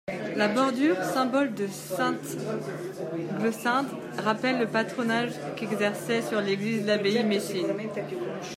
La 0.35 0.47
bordure, 0.47 0.95
symbole 1.03 1.53
de 1.53 1.67
Sainte-Glossinde, 1.67 3.85
rappelle 4.17 4.57
le 4.57 4.65
patronage 4.65 5.33
qu’exerçait 5.55 6.23
sur 6.23 6.41
l’église 6.41 6.87
l’abbaye 6.87 7.23
messine. 7.23 7.67